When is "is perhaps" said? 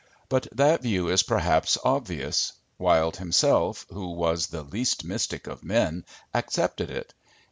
1.09-1.77